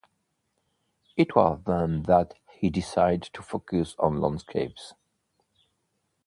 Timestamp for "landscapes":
4.19-4.95